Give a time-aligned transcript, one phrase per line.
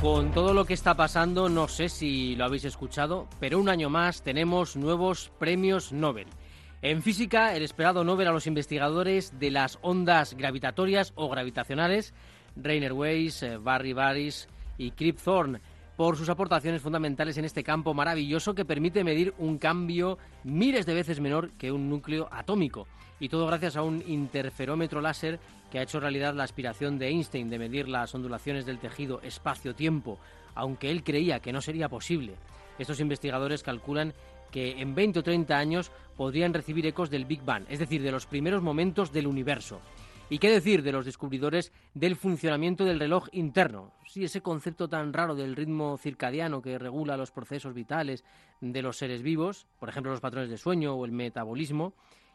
[0.00, 3.90] Con todo lo que está pasando, no sé si lo habéis escuchado, pero un año
[3.90, 6.28] más tenemos nuevos premios Nobel.
[6.82, 12.14] En física, el esperado Nobel a los investigadores de las ondas gravitatorias o gravitacionales,
[12.54, 15.60] Rainer Weiss, eh, Barry Baris y Krip Thorne,
[15.98, 20.94] por sus aportaciones fundamentales en este campo maravilloso que permite medir un cambio miles de
[20.94, 22.86] veces menor que un núcleo atómico.
[23.18, 25.40] Y todo gracias a un interferómetro láser
[25.72, 30.20] que ha hecho realidad la aspiración de Einstein de medir las ondulaciones del tejido espacio-tiempo,
[30.54, 32.36] aunque él creía que no sería posible.
[32.78, 34.14] Estos investigadores calculan
[34.52, 38.12] que en 20 o 30 años podrían recibir ecos del Big Bang, es decir, de
[38.12, 39.80] los primeros momentos del universo.
[40.30, 43.94] ¿Y qué decir de los descubridores del funcionamiento del reloj interno?
[44.06, 48.24] Sí, ese concepto tan raro del ritmo circadiano que regula los procesos vitales
[48.60, 51.94] de los seres vivos, por ejemplo los patrones de sueño o el metabolismo,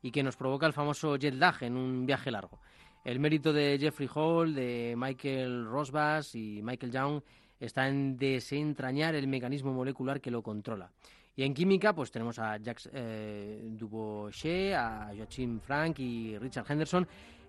[0.00, 2.58] y que nos provoca el famoso jet lag en un viaje largo.
[3.04, 7.20] El mérito de Jeffrey Hall, de Michael Rosbash y Michael Young
[7.60, 10.90] está en desentrañar el mecanismo molecular que lo controla.
[11.36, 17.06] Y en química, pues tenemos a Jacques eh, Dubochet, a Joachim Frank y Richard Henderson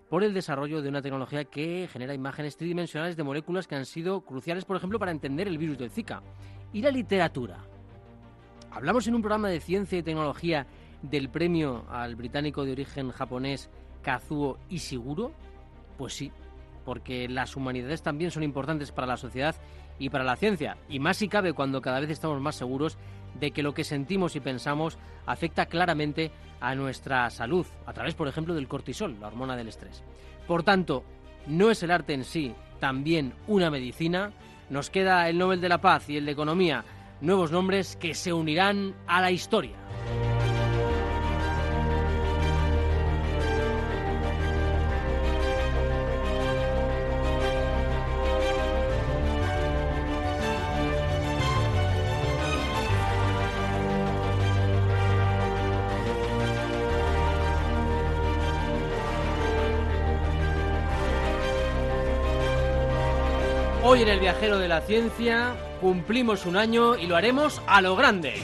[0.08, 4.20] por el desarrollo de una tecnología que genera imágenes tridimensionales de moléculas que han sido
[4.22, 6.22] cruciales, por ejemplo, para entender el virus del Zika.
[6.72, 7.58] Y la literatura.
[8.70, 10.66] Hablamos en un programa de ciencia y tecnología
[11.02, 13.70] del premio al británico de origen japonés
[14.02, 15.32] Kazuo Ishiguro
[15.96, 16.32] pues sí,
[16.84, 19.56] porque las humanidades también son importantes para la sociedad
[19.98, 22.98] y para la ciencia, y más si cabe cuando cada vez estamos más seguros
[23.38, 26.30] de que lo que sentimos y pensamos afecta claramente
[26.60, 30.02] a nuestra salud, a través, por ejemplo, del cortisol, la hormona del estrés.
[30.46, 31.04] Por tanto,
[31.46, 34.32] no es el arte en sí también una medicina,
[34.70, 36.84] nos queda el Nobel de la Paz y el de Economía,
[37.20, 39.76] nuevos nombres que se unirán a la historia.
[63.96, 67.96] Hoy en el Viajero de la Ciencia cumplimos un año y lo haremos a lo
[67.96, 68.34] grande.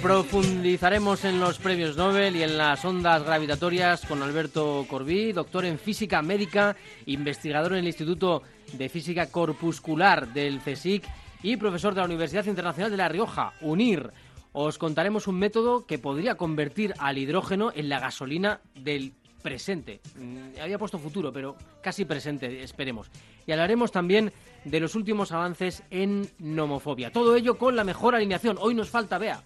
[0.00, 5.80] Profundizaremos en los premios Nobel y en las ondas gravitatorias con Alberto Corbí, doctor en
[5.80, 8.44] física médica, investigador en el Instituto
[8.74, 11.02] de Física Corpuscular del CSIC
[11.42, 14.12] y profesor de la Universidad Internacional de La Rioja, UNIR.
[14.52, 20.00] Os contaremos un método que podría convertir al hidrógeno en la gasolina del presente.
[20.16, 23.10] Mm, había puesto futuro, pero casi presente, esperemos.
[23.46, 24.32] Y hablaremos también
[24.64, 27.10] de los últimos avances en nomofobia.
[27.10, 28.56] Todo ello con la mejor alineación.
[28.60, 29.42] Hoy nos falta Bea.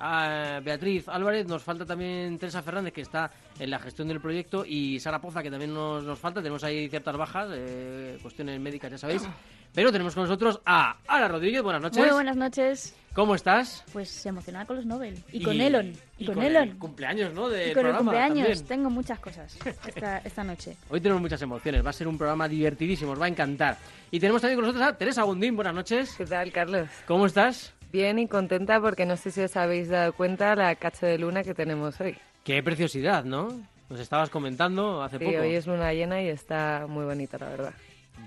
[0.00, 4.64] A Beatriz Álvarez, nos falta también Teresa Fernández, que está en la gestión del proyecto,
[4.66, 6.40] y Sara Poza, que también nos, nos falta.
[6.40, 9.28] Tenemos ahí ciertas bajas, eh, cuestiones médicas, ya sabéis.
[9.74, 11.62] Pero tenemos con nosotros a Ana Rodríguez.
[11.62, 11.98] Buenas noches.
[11.98, 12.96] Muy buenas noches.
[13.12, 13.84] ¿Cómo estás?
[13.92, 15.22] Pues emocionada con los Nobel.
[15.32, 15.92] Y, con Elon.
[16.18, 16.68] Y, con, con Elon.
[16.70, 17.48] el cumpleaños, ¿no?
[17.48, 18.46] Del y con el cumpleaños.
[18.46, 18.66] también.
[18.66, 19.56] Tengo muchas cosas
[19.86, 20.76] esta, esta noche.
[20.88, 21.84] Hoy tenemos muchas emociones.
[21.84, 23.12] Va a ser un programa divertidísimo.
[23.12, 23.76] Os va a encantar.
[24.10, 25.54] Y tenemos también con nosotros a Teresa Gundín.
[25.54, 26.14] Buenas noches.
[26.16, 26.88] ¿Qué tal, Carlos?
[27.06, 27.74] ¿Cómo estás?
[27.92, 31.42] Bien y contenta porque no sé si os habéis dado cuenta la cacho de luna
[31.42, 32.16] que tenemos hoy.
[32.44, 33.48] Qué preciosidad, ¿no?
[33.88, 35.38] Nos estabas comentando hace Sí, poco.
[35.38, 37.74] hoy es luna llena y está muy bonita, la verdad.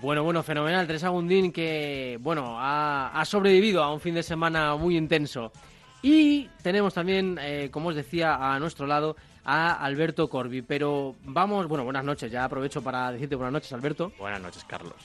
[0.02, 0.86] Bueno, bueno, fenomenal.
[0.86, 5.52] Teresa Gundín que, bueno, ha, ha sobrevivido a un fin de semana muy intenso.
[6.02, 9.16] Y tenemos también, eh, como os decía, a nuestro lado
[9.46, 10.62] a Alberto Corbi.
[10.62, 12.30] Pero vamos, bueno, buenas noches.
[12.30, 14.12] Ya aprovecho para decirte buenas noches, Alberto.
[14.20, 14.96] Buenas noches, Carlos.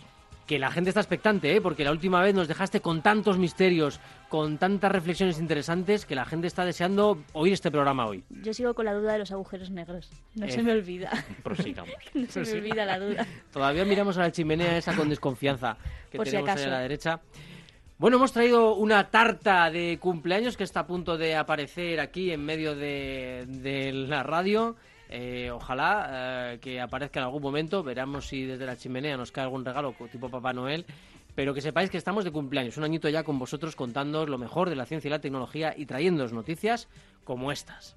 [0.48, 1.60] Que la gente está expectante, ¿eh?
[1.60, 4.00] Porque la última vez nos dejaste con tantos misterios,
[4.30, 8.24] con tantas reflexiones interesantes, que la gente está deseando oír este programa hoy.
[8.30, 10.10] Yo sigo con la duda de los agujeros negros.
[10.34, 10.50] No Eh.
[10.50, 11.10] se me olvida.
[11.44, 11.92] Prosigamos.
[12.14, 13.26] No se me olvida la duda.
[13.52, 15.76] Todavía miramos a la chimenea esa con desconfianza
[16.10, 16.68] que Por si tenemos ahí acaso.
[16.68, 17.20] a la derecha.
[17.98, 22.42] Bueno, hemos traído una tarta de cumpleaños que está a punto de aparecer aquí en
[22.44, 24.76] medio de, de la radio.
[25.08, 27.82] Eh, ojalá eh, que aparezca en algún momento.
[27.82, 30.84] Veremos si desde la chimenea nos cae algún regalo tipo Papá Noel.
[31.34, 34.68] pero que sepáis que estamos de cumpleaños, un añito ya con vosotros contándoos lo mejor
[34.70, 36.88] de la ciencia y la tecnología y trayéndoos noticias
[37.22, 37.94] como estas.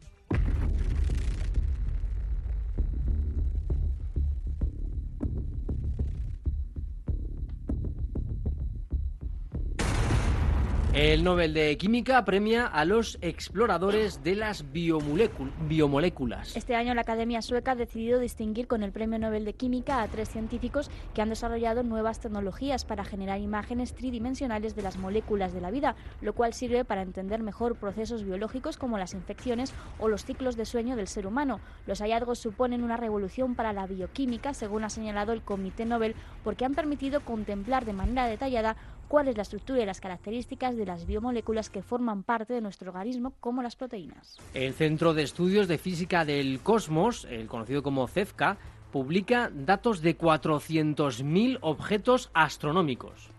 [10.94, 16.54] El Nobel de Química premia a los exploradores de las biomoléculas.
[16.58, 20.10] Este año la Academia Sueca ha decidido distinguir con el Premio Nobel de Química a
[20.10, 25.62] tres científicos que han desarrollado nuevas tecnologías para generar imágenes tridimensionales de las moléculas de
[25.62, 30.26] la vida, lo cual sirve para entender mejor procesos biológicos como las infecciones o los
[30.26, 31.62] ciclos de sueño del ser humano.
[31.88, 36.66] Los hallazgos suponen una revolución para la bioquímica, según ha señalado el Comité Nobel, porque
[36.66, 38.76] han permitido contemplar de manera detallada
[39.12, 42.92] cuál es la estructura y las características de las biomoléculas que forman parte de nuestro
[42.92, 44.38] organismo, como las proteínas.
[44.54, 48.56] El Centro de Estudios de Física del Cosmos, el conocido como CEFCA,
[48.90, 53.32] publica datos de 400.000 objetos astronómicos.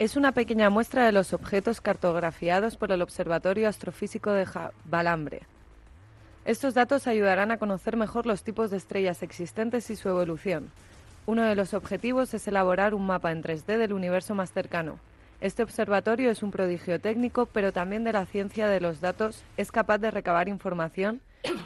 [0.00, 4.48] Es una pequeña muestra de los objetos cartografiados por el Observatorio Astrofísico de
[4.84, 5.42] Balambre.
[6.44, 10.72] Estos datos ayudarán a conocer mejor los tipos de estrellas existentes y su evolución.
[11.28, 14.98] Uno de los objetivos es elaborar un mapa en 3D del universo más cercano.
[15.42, 19.70] Este observatorio es un prodigio técnico, pero también de la ciencia de los datos es
[19.70, 21.20] capaz de recabar información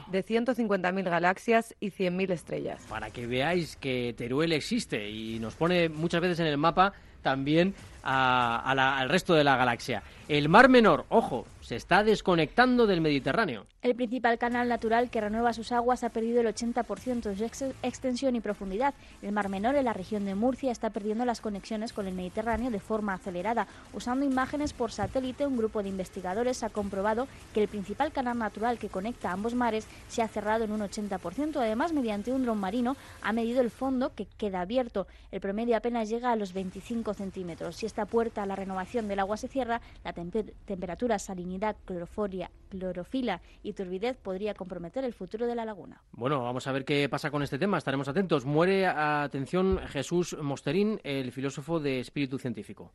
[0.09, 2.85] de 150.000 galaxias y 100.000 estrellas.
[2.89, 7.73] Para que veáis que Teruel existe y nos pone muchas veces en el mapa también
[8.03, 10.03] al resto de la galaxia.
[10.29, 13.67] El Mar Menor, ojo, se está desconectando del Mediterráneo.
[13.81, 18.37] El principal canal natural que renueva sus aguas ha perdido el 80% de su extensión
[18.37, 18.95] y profundidad.
[19.23, 22.71] El Mar Menor, en la región de Murcia, está perdiendo las conexiones con el Mediterráneo
[22.71, 23.67] de forma acelerada.
[23.93, 28.79] Usando imágenes por satélite, un grupo de investigadores ha comprobado que el principal canal natural
[28.79, 31.57] que conecta ambos mares se ha cerrado en un 80%.
[31.57, 35.07] Además, mediante un dron marino, ha medido el fondo que queda abierto.
[35.31, 37.77] El promedio apenas llega a los 25 centímetros.
[37.77, 41.19] Si esta puerta a la renovación del agua se cierra, la temperatura,
[41.53, 46.01] salinidad, cloroforia, clorofila y turbidez podría comprometer el futuro de la laguna.
[46.13, 47.79] Bueno, vamos a ver qué pasa con este tema.
[47.79, 48.47] Estaremos atentos.
[48.47, 52.93] Muere, atención, Jesús Mosterín, el filósofo de espíritu científico.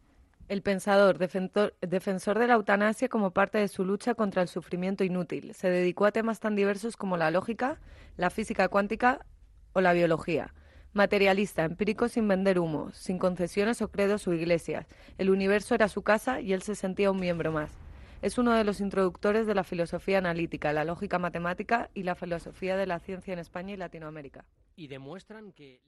[0.48, 5.54] El pensador, defensor de la eutanasia como parte de su lucha contra el sufrimiento inútil,
[5.54, 7.80] se dedicó a temas tan diversos como la lógica,
[8.15, 9.25] la física cuántica
[9.74, 10.54] o la biología.
[10.94, 14.88] Materialista, empírico sin vender humo, sin concesiones o credos o iglesias.
[15.18, 17.69] El universo era su casa y él se sentía un miembro más.
[18.21, 22.75] Es uno de los introductores de la filosofía analítica, la lógica matemática y la filosofía
[22.75, 24.45] de la ciencia en España y Latinoamérica.
[24.75, 25.81] Y demuestran que...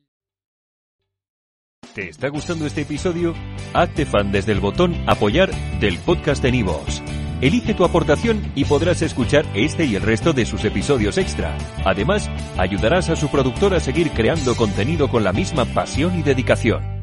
[1.95, 3.33] ¿Te está gustando este episodio?
[3.73, 5.49] Hazte fan desde el botón apoyar
[5.79, 7.01] del podcast de Nivos.
[7.41, 11.57] Elige tu aportación y podrás escuchar este y el resto de sus episodios extra.
[11.85, 16.98] Además, ayudarás a su productor a seguir creando contenido con la misma pasión y dedicación.